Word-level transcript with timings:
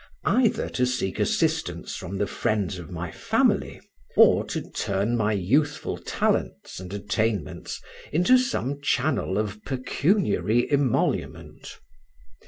either 0.25 0.67
to 0.67 0.83
seek 0.83 1.19
assistance 1.19 1.95
from 1.95 2.17
the 2.17 2.25
friends 2.25 2.79
of 2.79 2.89
my 2.89 3.11
family, 3.11 3.79
or 4.17 4.43
to 4.43 4.67
turn 4.71 5.15
my 5.15 5.31
youthful 5.31 5.95
talents 5.95 6.79
and 6.79 6.91
attainments 6.91 7.79
into 8.11 8.35
some 8.35 8.81
channel 8.81 9.37
of 9.37 9.63
pecuniary 9.63 10.67
emolument. 10.71 11.77